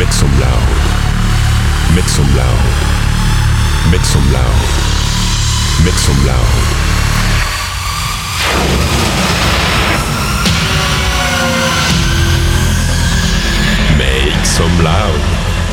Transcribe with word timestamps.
Make 0.00 0.14
some 0.14 0.32
loud. 0.40 0.68
Make 1.94 2.08
some 2.08 2.24
loud. 2.34 2.64
Make 3.92 4.00
some 4.00 4.32
loud. 4.32 4.60
Make 5.84 6.00
some 6.00 6.16
loud. 6.24 6.56
Make 13.98 14.46
some 14.46 14.82
loud. 14.82 15.20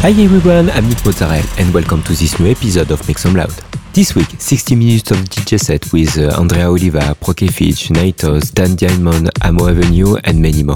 Hi 0.02 0.10
everyone, 0.10 0.72
I'm 0.72 0.90
Nick 0.90 1.06
Mozzarella 1.06 1.42
and 1.58 1.74
welcome 1.74 2.04
to 2.04 2.12
this 2.12 2.38
new 2.38 2.52
episode 2.52 2.92
of 2.92 3.08
Make 3.08 3.20
Some 3.20 3.34
Loud. 3.34 3.54
This 3.94 4.14
week, 4.14 4.28
60 4.38 4.76
minutes 4.76 5.12
of 5.12 5.20
DJ 5.20 5.58
set 5.58 5.94
with 5.94 6.18
uh, 6.18 6.38
Andrea 6.38 6.68
Oliva, 6.68 7.16
Prokefich, 7.22 7.92
Naitos, 7.92 8.54
Dan 8.54 8.76
Diamond, 8.76 9.30
Amo 9.42 9.70
Avenue 9.70 10.18
and 10.26 10.42
many 10.42 10.64
more. 10.64 10.76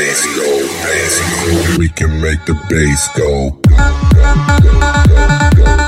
bass 0.00 0.24
go, 0.34 0.50
bass 0.82 1.14
go. 1.20 1.78
We 1.78 1.88
can 1.90 2.22
make 2.22 2.42
the 2.46 2.54
bass 2.70 3.08
go. 3.14 3.50
go, 3.60 5.56
go, 5.56 5.76
go 5.76 5.79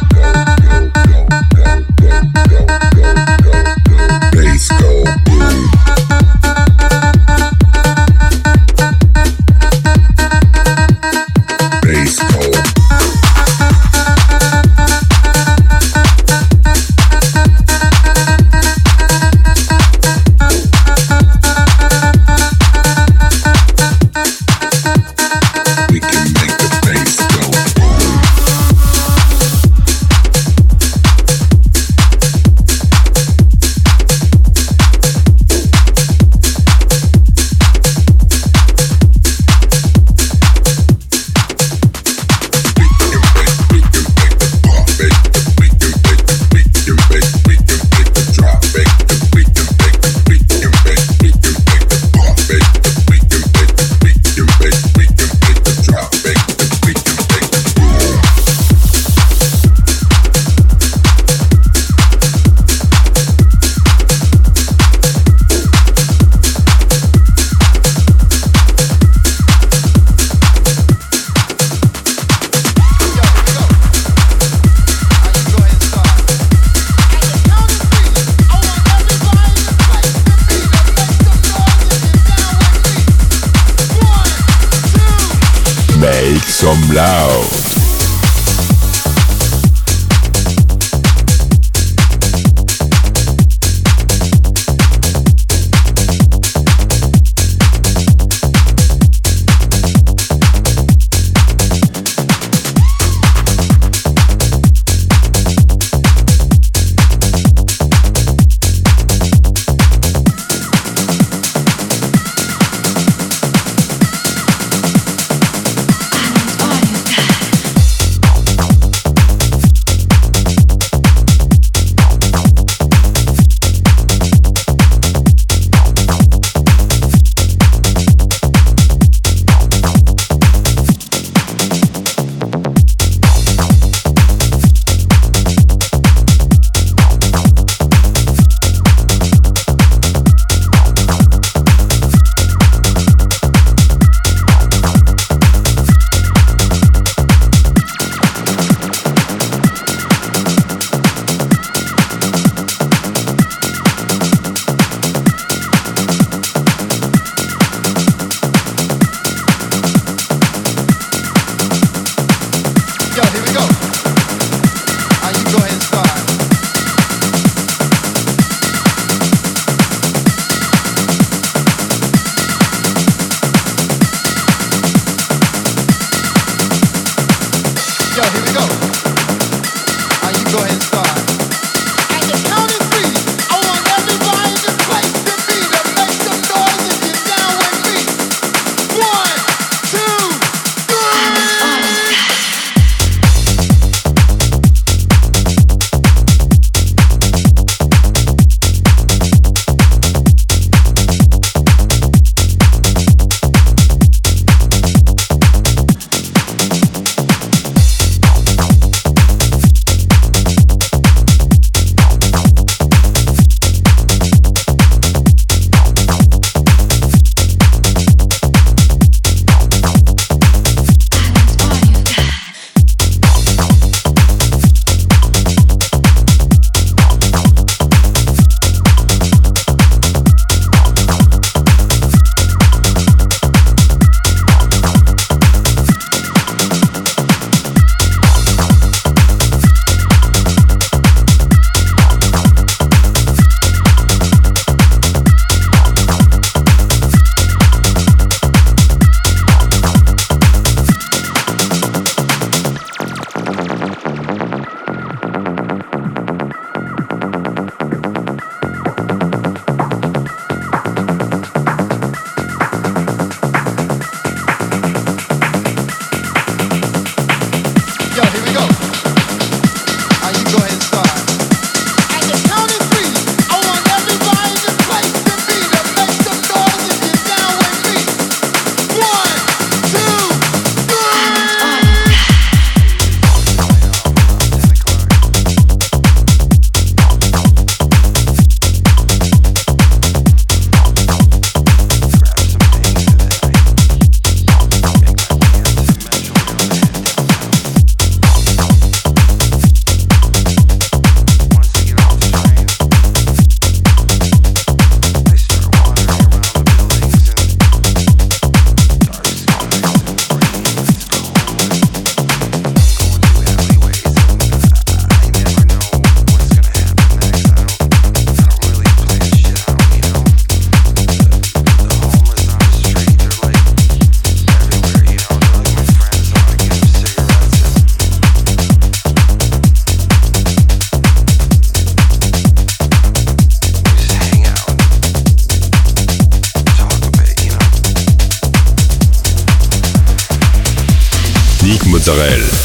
Mozzarella. 342.03 342.62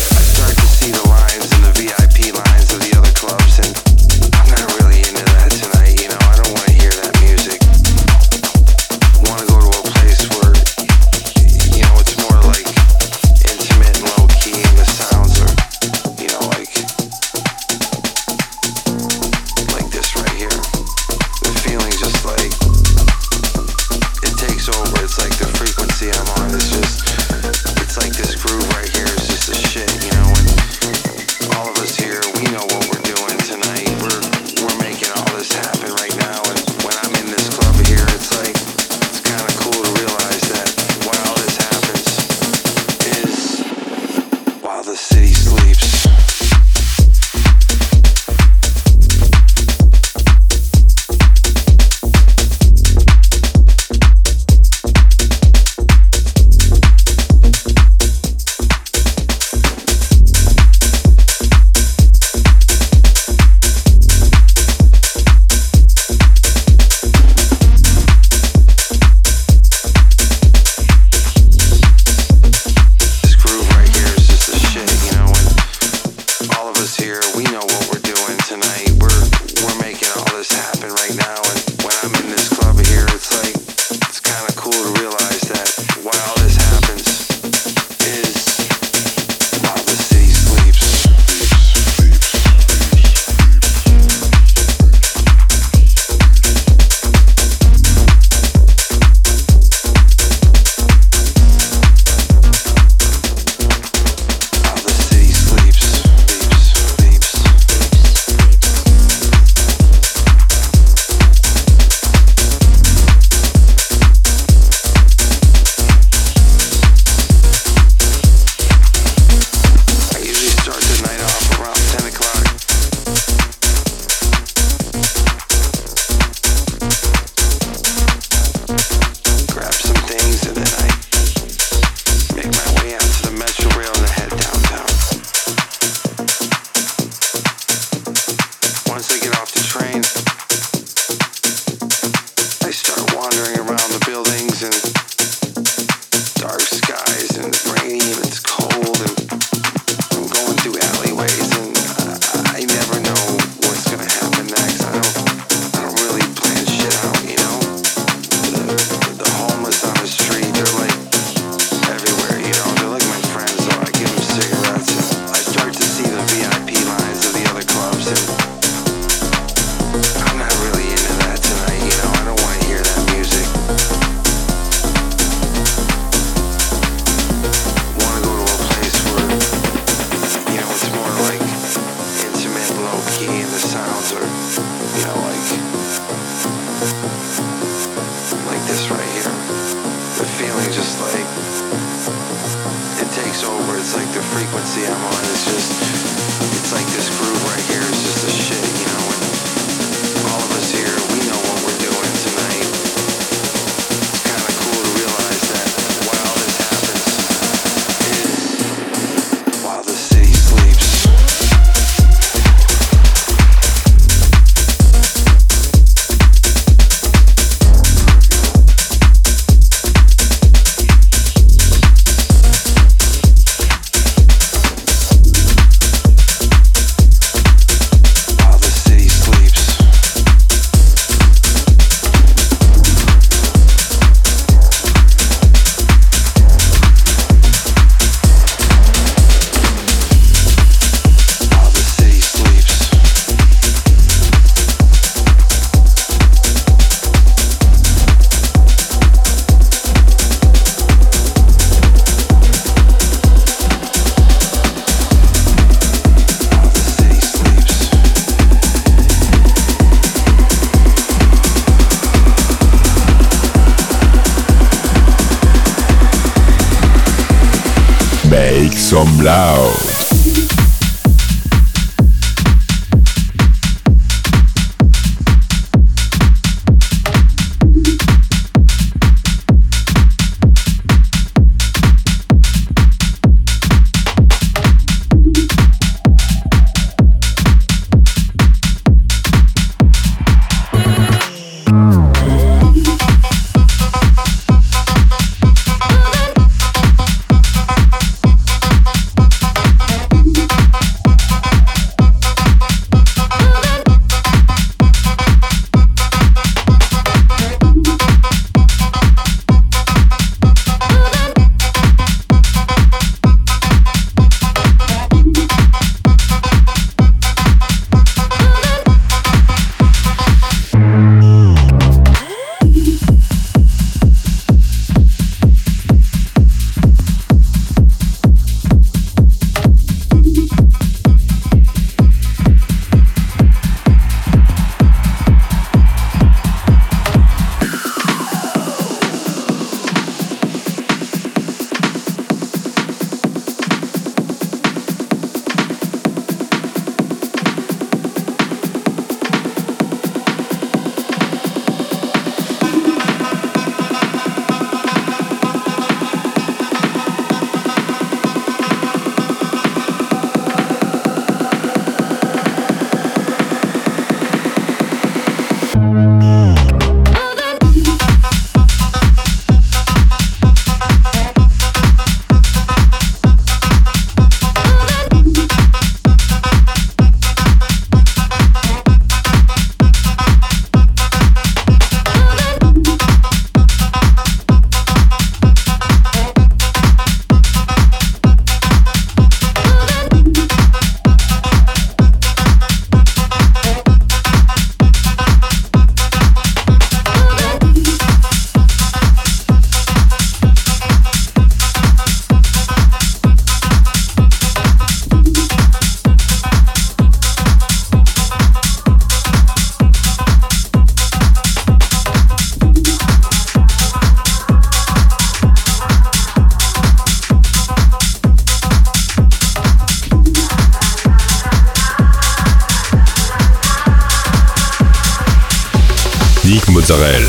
Mozzarella. 426.90 427.27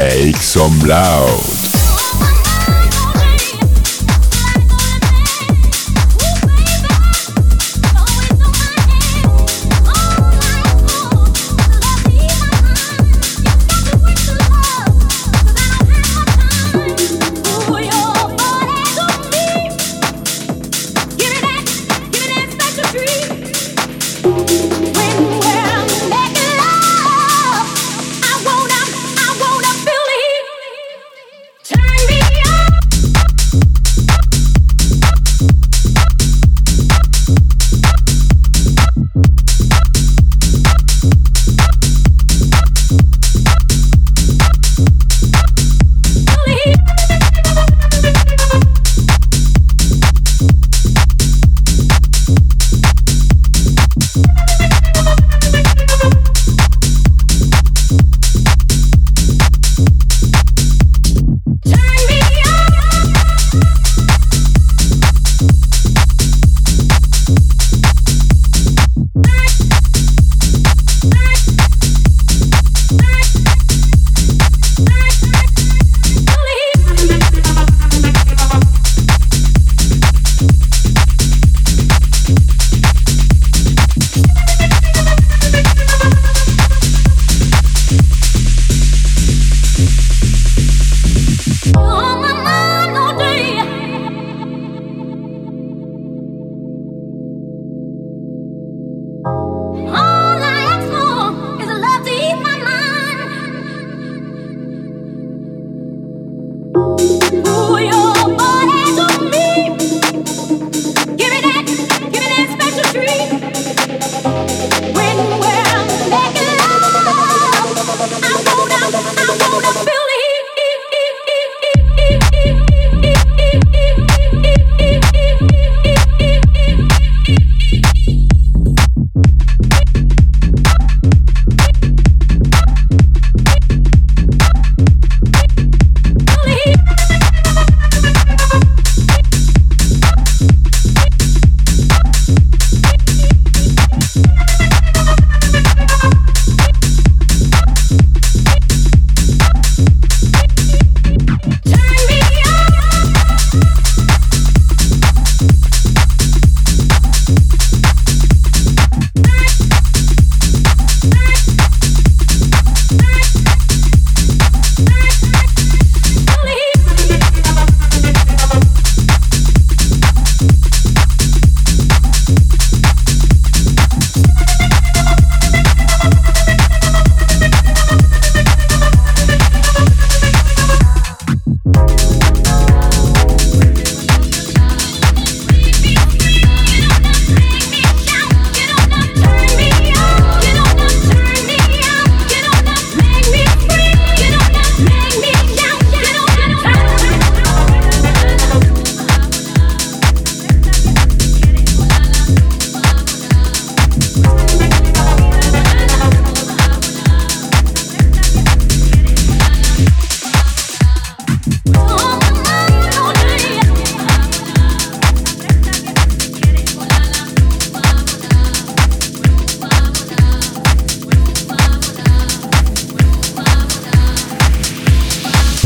Make 0.00 0.36
some 0.36 0.78
loud. 0.80 1.59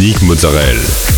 Sneak 0.04 0.20
Mozzarella. 0.20 1.13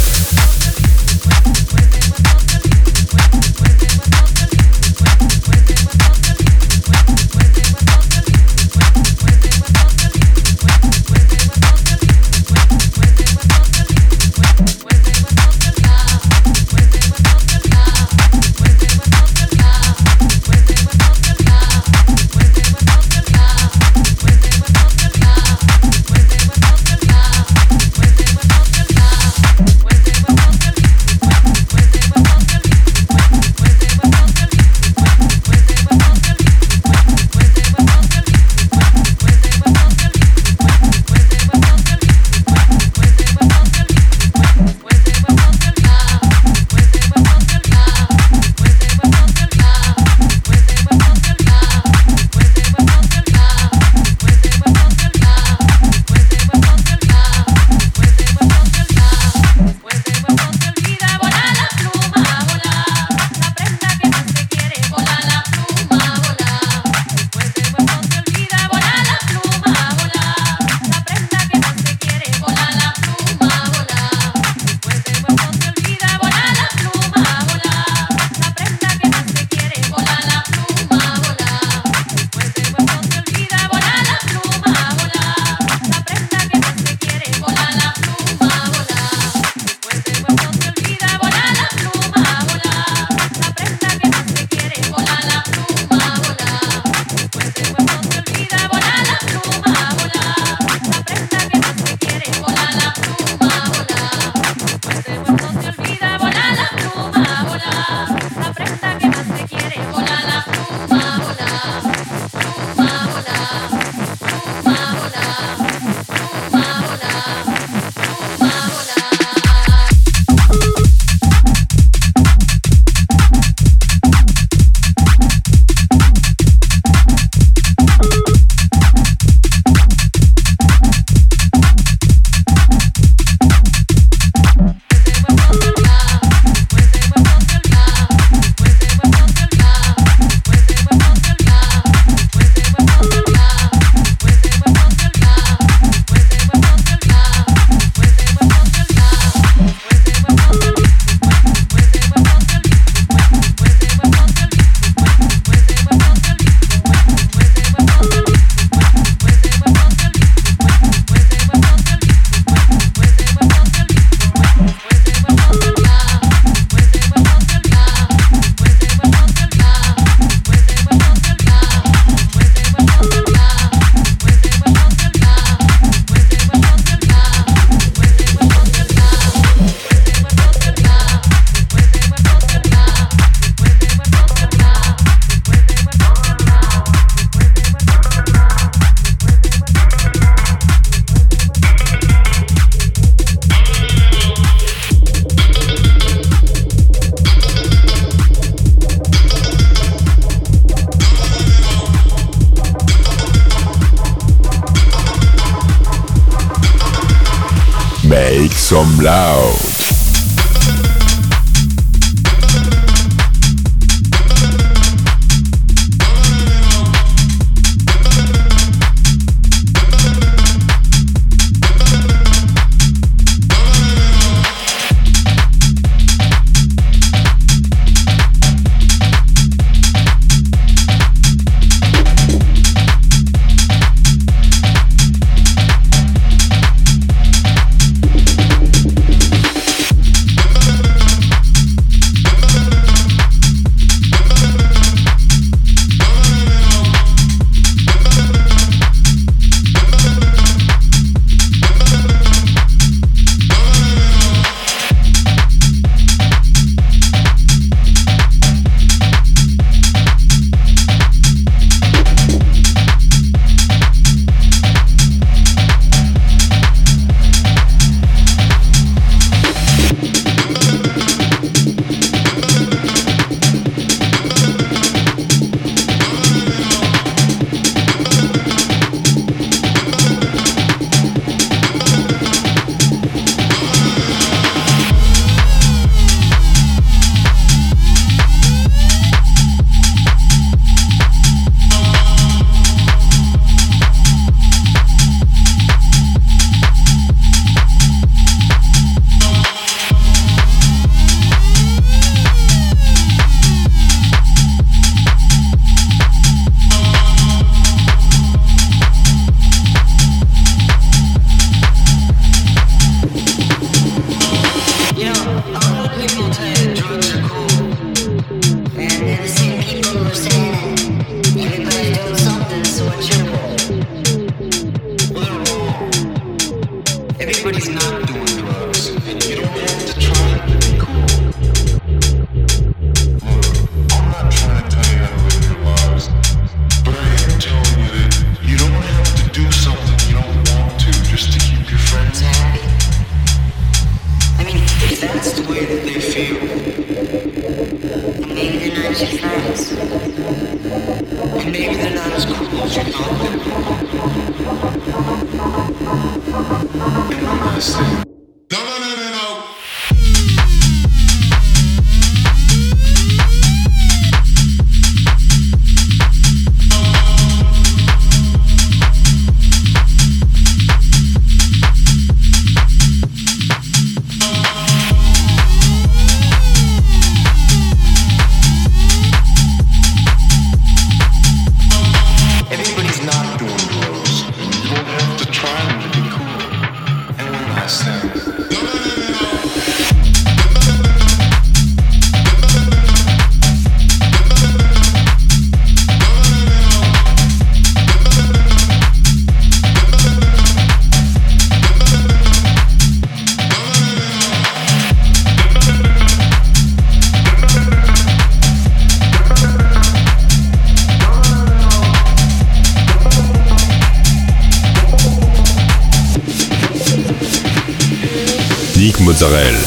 Mozzarella. 419.27 419.66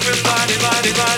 everybody, 0.00 0.56
body, 0.62 0.92
body. 0.92 1.17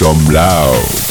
Some 0.00 0.24
loud. 0.32 1.09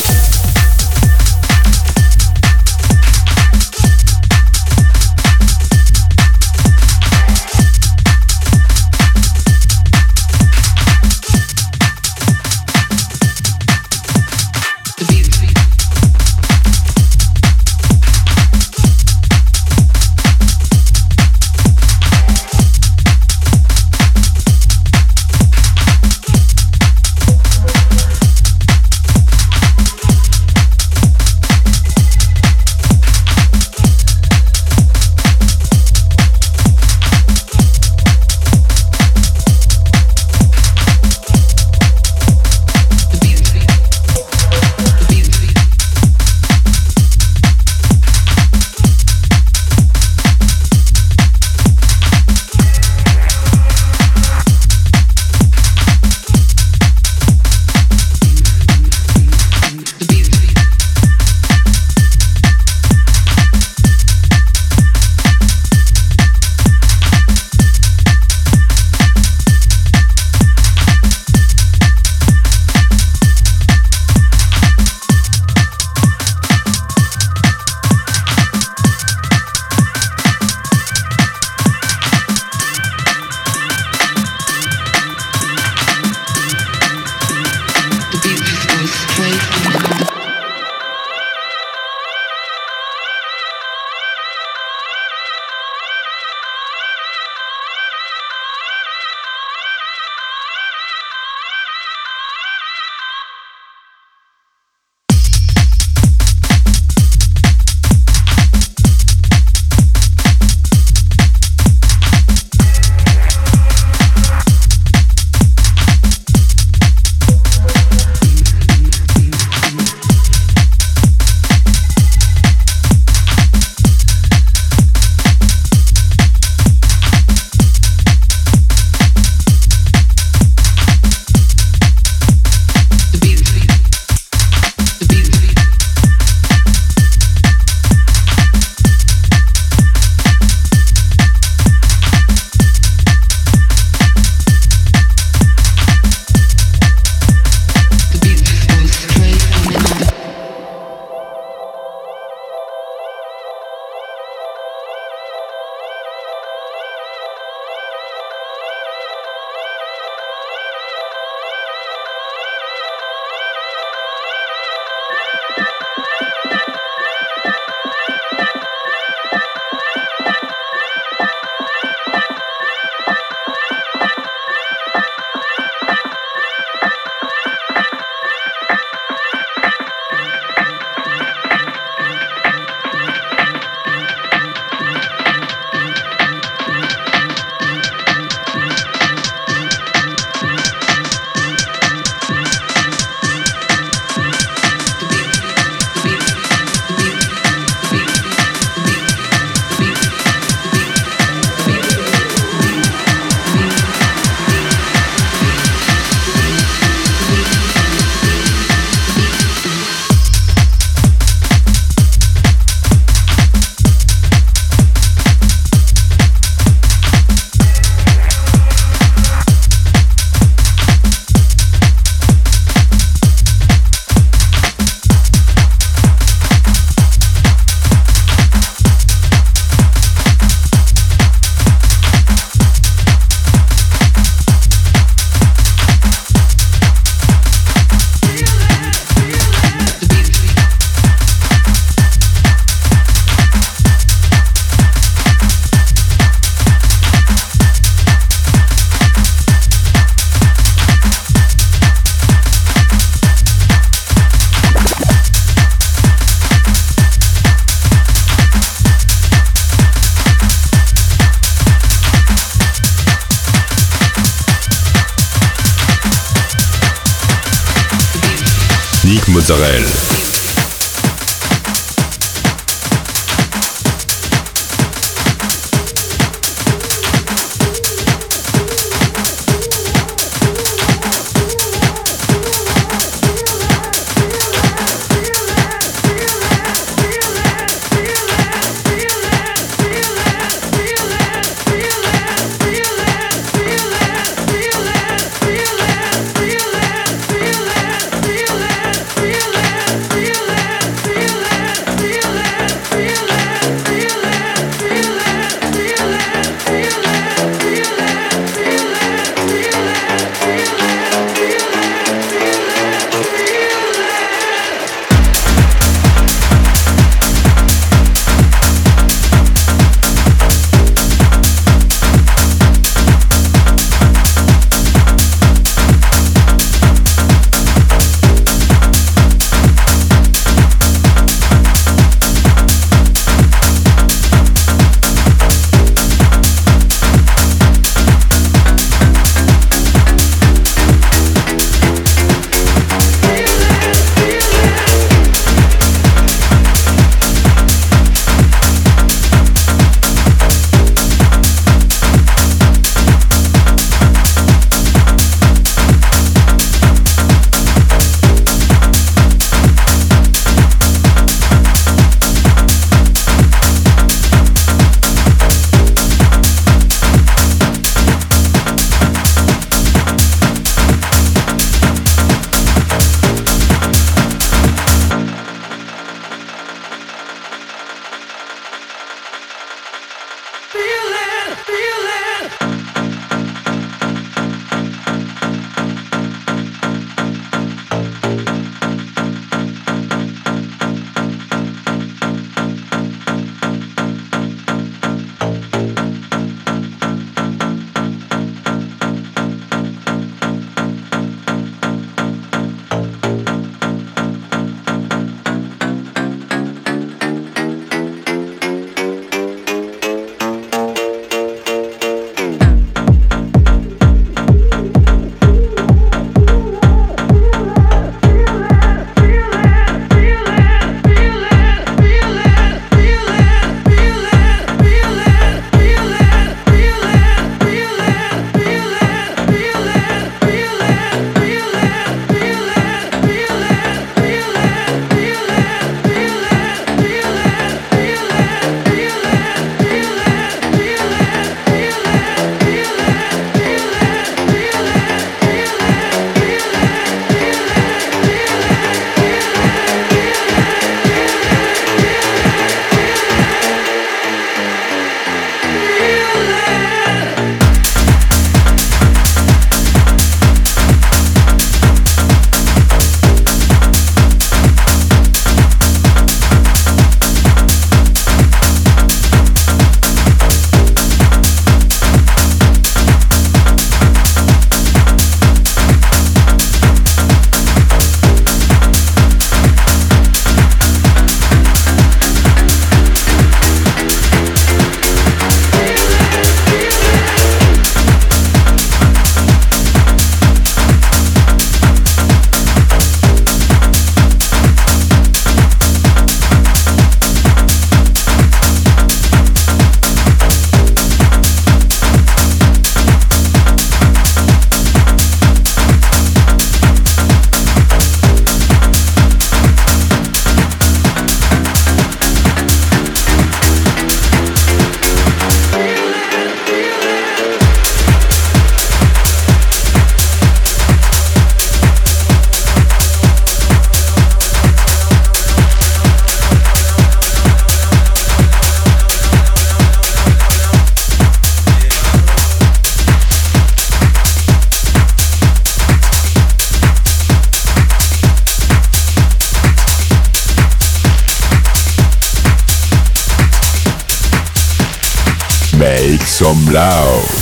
Make 546.71 547.38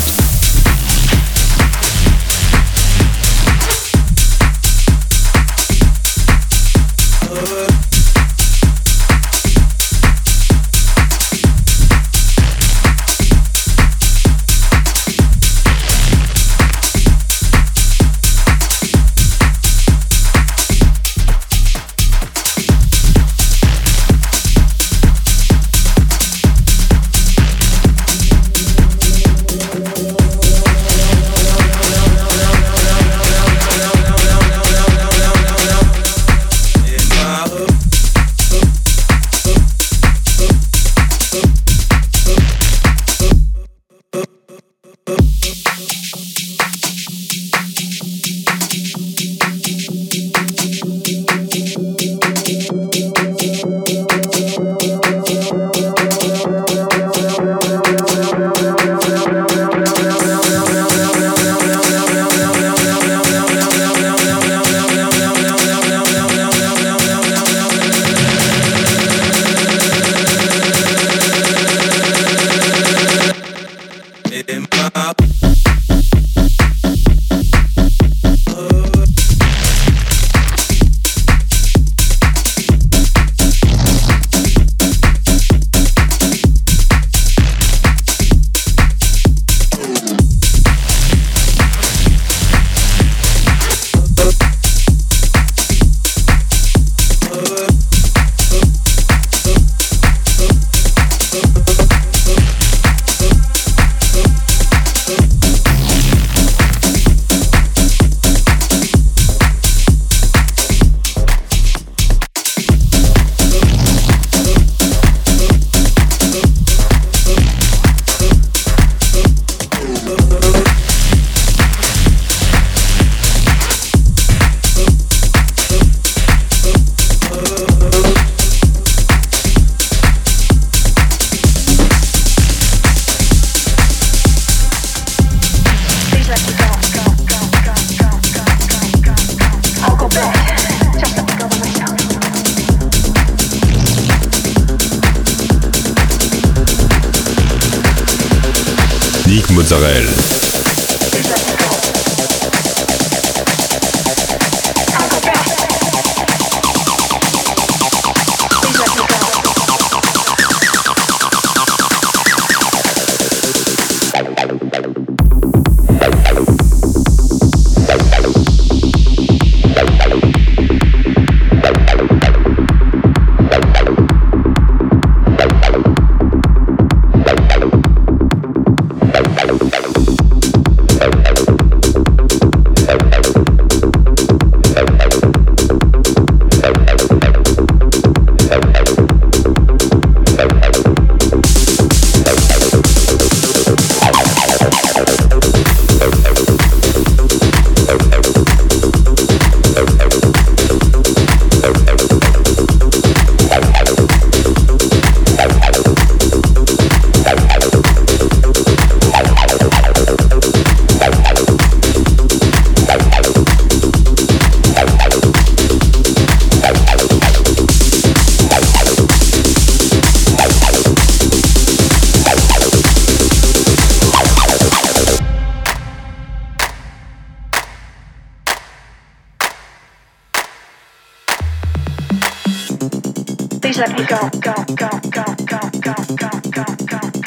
just 233.78 233.89
let 233.89 233.99
me 233.99 234.05
go. 234.07 234.17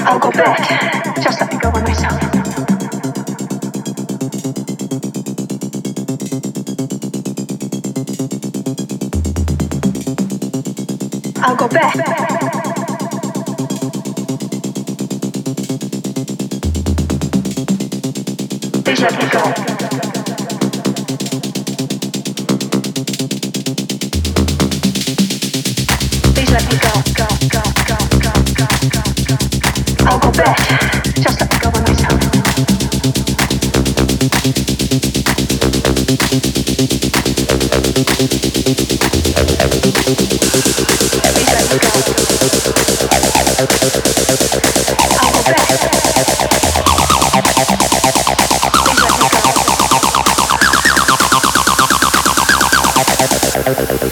I'll 0.01 0.19
go 0.19 0.31
back. 0.33 0.59
Just 1.23 1.41
let 1.41 1.53
me 1.53 1.59
go 1.61 1.71
by 1.71 1.81
myself. 1.83 2.21
I'll 11.43 11.57
go 11.57 11.69
back. 11.69 11.95
Please 18.85 19.01
let 19.01 19.13
me 19.13 19.31
go. 19.31 19.80